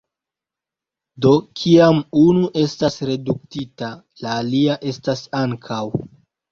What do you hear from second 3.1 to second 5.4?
reduktita, la alia estas